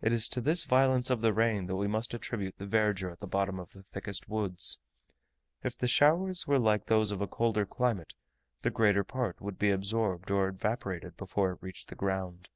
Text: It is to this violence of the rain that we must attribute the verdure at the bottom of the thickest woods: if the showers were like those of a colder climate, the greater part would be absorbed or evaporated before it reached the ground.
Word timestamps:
It 0.00 0.14
is 0.14 0.28
to 0.28 0.40
this 0.40 0.64
violence 0.64 1.10
of 1.10 1.20
the 1.20 1.34
rain 1.34 1.66
that 1.66 1.76
we 1.76 1.86
must 1.86 2.14
attribute 2.14 2.56
the 2.56 2.64
verdure 2.64 3.10
at 3.12 3.18
the 3.18 3.26
bottom 3.26 3.60
of 3.60 3.72
the 3.72 3.82
thickest 3.82 4.30
woods: 4.30 4.80
if 5.62 5.76
the 5.76 5.86
showers 5.86 6.46
were 6.46 6.58
like 6.58 6.86
those 6.86 7.10
of 7.10 7.20
a 7.20 7.26
colder 7.28 7.66
climate, 7.66 8.14
the 8.62 8.70
greater 8.70 9.04
part 9.04 9.42
would 9.42 9.58
be 9.58 9.68
absorbed 9.70 10.30
or 10.30 10.48
evaporated 10.48 11.18
before 11.18 11.52
it 11.52 11.58
reached 11.62 11.88
the 11.90 11.94
ground. 11.94 12.48